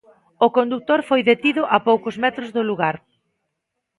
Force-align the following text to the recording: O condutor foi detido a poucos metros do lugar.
O 0.45 0.47
condutor 0.57 0.99
foi 1.09 1.21
detido 1.31 1.61
a 1.75 1.77
poucos 1.87 2.15
metros 2.23 2.49
do 2.55 2.61
lugar. 2.69 2.95